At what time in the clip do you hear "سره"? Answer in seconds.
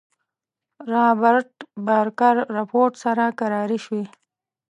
3.03-3.25